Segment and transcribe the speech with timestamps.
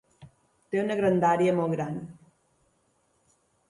[0.71, 2.03] Té una grandària molt gran.